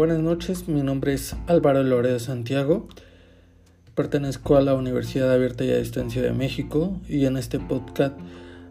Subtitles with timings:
[0.00, 2.88] buenas noches, mi nombre es Álvaro Loredo Santiago,
[3.94, 8.18] pertenezco a la Universidad Abierta y a Distancia de México y en este podcast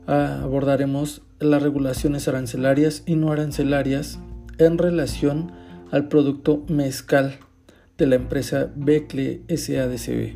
[0.07, 4.17] abordaremos las regulaciones arancelarias y no arancelarias
[4.57, 5.52] en relación
[5.92, 7.38] al producto mezcal
[7.99, 10.35] de la empresa Becle SADCB.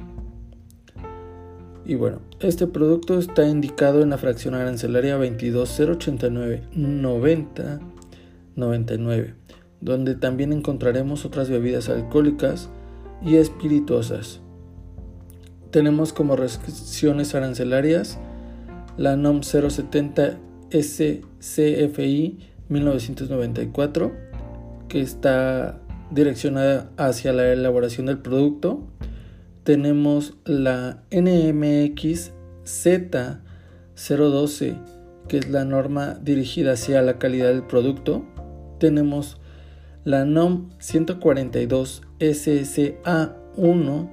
[1.86, 7.80] Y bueno, este producto está indicado en la fracción arancelaria 22089 90
[8.56, 9.34] 99
[9.84, 12.70] donde también encontraremos otras bebidas alcohólicas
[13.22, 14.40] y espirituosas.
[15.72, 18.18] Tenemos como restricciones arancelarias
[18.98, 20.40] la NOM 070
[20.72, 24.12] SCFI 1994,
[24.88, 25.80] que está
[26.12, 28.84] direccionada hacia la elaboración del producto.
[29.64, 32.32] Tenemos la NMX
[32.66, 34.78] Z012,
[35.28, 38.24] que es la norma dirigida hacia la calidad del producto.
[38.80, 39.40] Tenemos
[40.06, 44.10] la NOM 142 SSA1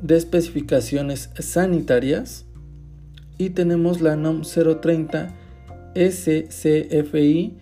[0.00, 2.46] de especificaciones sanitarias
[3.36, 5.34] y tenemos la NOM 030
[5.94, 7.56] SCFI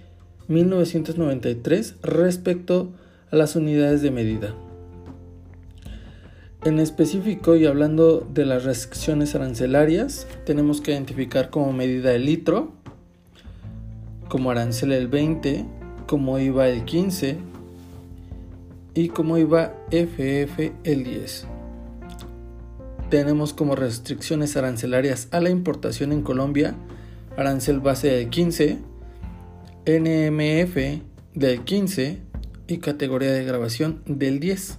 [0.49, 2.93] 1993 respecto
[3.31, 4.55] a las unidades de medida.
[6.65, 12.73] En específico y hablando de las restricciones arancelarias, tenemos que identificar como medida el litro,
[14.29, 15.65] como arancel el 20,
[16.07, 17.39] como iba el 15
[18.95, 21.47] y como iba FF el 10.
[23.11, 26.75] Tenemos como restricciones arancelarias a la importación en Colombia
[27.37, 28.79] arancel base del 15,
[29.87, 30.77] NMF
[31.35, 32.19] del 15
[32.67, 34.79] y categoría de grabación del 10.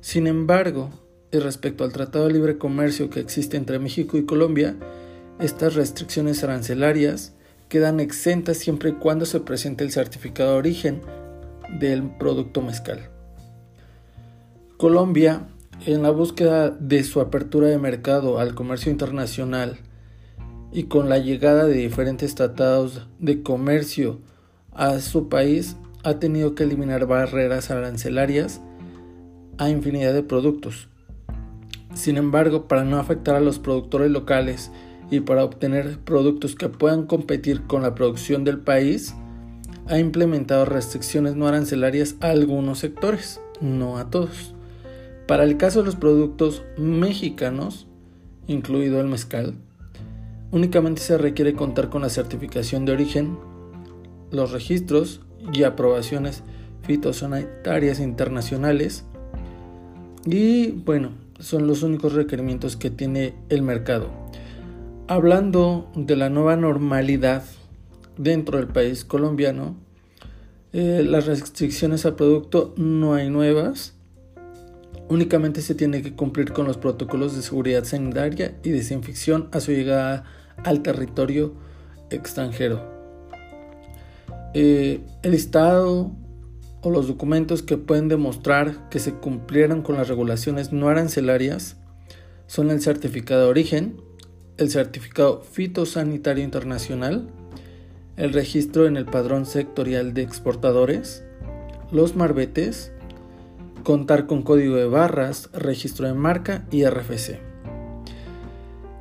[0.00, 0.90] Sin embargo,
[1.30, 4.76] y respecto al Tratado de Libre Comercio que existe entre México y Colombia,
[5.38, 7.34] estas restricciones arancelarias
[7.72, 11.00] quedan exentas siempre y cuando se presente el certificado de origen
[11.80, 13.08] del producto mezcal.
[14.76, 15.48] Colombia,
[15.86, 19.78] en la búsqueda de su apertura de mercado al comercio internacional
[20.70, 24.20] y con la llegada de diferentes tratados de comercio
[24.72, 28.60] a su país, ha tenido que eliminar barreras arancelarias
[29.56, 30.90] a infinidad de productos.
[31.94, 34.70] Sin embargo, para no afectar a los productores locales
[35.12, 39.14] y para obtener productos que puedan competir con la producción del país,
[39.86, 44.54] ha implementado restricciones no arancelarias a algunos sectores, no a todos.
[45.28, 47.86] Para el caso de los productos mexicanos,
[48.46, 49.52] incluido el mezcal,
[50.50, 53.38] únicamente se requiere contar con la certificación de origen,
[54.30, 55.20] los registros
[55.52, 56.42] y aprobaciones
[56.84, 59.04] fitosanitarias internacionales
[60.24, 64.22] y bueno, son los únicos requerimientos que tiene el mercado.
[65.12, 67.44] Hablando de la nueva normalidad
[68.16, 69.76] dentro del país colombiano,
[70.72, 73.92] eh, las restricciones al producto no hay nuevas.
[75.10, 79.72] Únicamente se tiene que cumplir con los protocolos de seguridad sanitaria y desinfección a su
[79.72, 80.24] llegada
[80.64, 81.52] al territorio
[82.08, 82.80] extranjero.
[84.54, 86.10] Eh, el Estado
[86.80, 91.76] o los documentos que pueden demostrar que se cumplieron con las regulaciones no arancelarias
[92.46, 94.00] son el certificado de origen,
[94.62, 97.28] el certificado fitosanitario internacional,
[98.16, 101.24] el registro en el padrón sectorial de exportadores,
[101.90, 102.92] los marbetes,
[103.82, 107.40] contar con código de barras, registro de marca y RFC.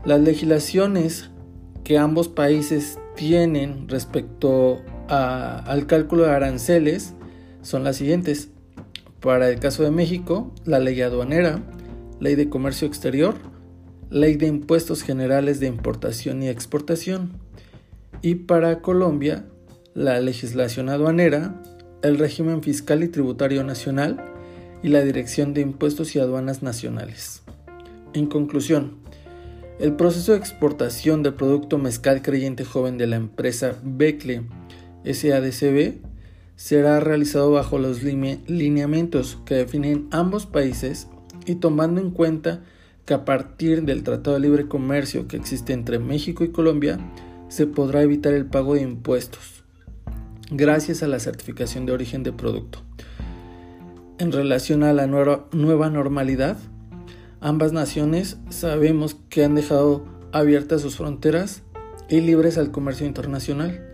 [0.03, 1.29] Las legislaciones
[1.83, 7.13] que ambos países tienen respecto al cálculo de aranceles
[7.61, 8.49] son las siguientes.
[9.19, 11.61] Para el caso de México, la ley aduanera,
[12.19, 13.35] ley de comercio exterior,
[14.11, 17.31] Ley de Impuestos Generales de Importación y Exportación.
[18.21, 19.45] Y para Colombia,
[19.93, 21.61] la legislación aduanera,
[22.01, 24.21] el régimen fiscal y tributario nacional
[24.83, 27.43] y la Dirección de Impuestos y Aduanas Nacionales.
[28.13, 28.97] En conclusión,
[29.79, 34.43] el proceso de exportación del producto mezcal creyente joven de la empresa Becle
[35.05, 36.01] SADCB
[36.57, 41.07] será realizado bajo los lineamientos que definen ambos países
[41.45, 42.61] y tomando en cuenta
[43.05, 46.99] que a partir del Tratado de Libre Comercio que existe entre México y Colombia
[47.49, 49.61] se podrá evitar el pago de impuestos
[50.51, 52.79] gracias a la certificación de origen de producto.
[54.19, 56.57] En relación a la nueva normalidad,
[57.39, 61.63] ambas naciones sabemos que han dejado abiertas sus fronteras
[62.09, 63.87] y libres al comercio internacional,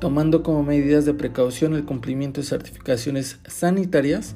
[0.00, 4.34] tomando como medidas de precaución el cumplimiento de certificaciones sanitarias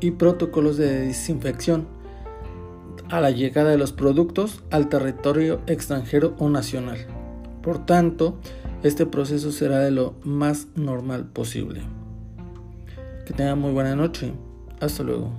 [0.00, 1.86] y protocolos de desinfección
[3.10, 6.98] a la llegada de los productos al territorio extranjero o nacional.
[7.62, 8.38] Por tanto,
[8.82, 11.82] este proceso será de lo más normal posible.
[13.26, 14.32] Que tengan muy buena noche.
[14.80, 15.32] Hasta luego.